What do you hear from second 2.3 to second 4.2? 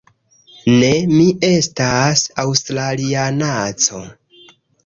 aŭstralianaĉo